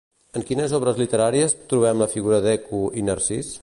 [0.39, 3.59] En quines obres literàries trobem la figura d'Eco i Narcís?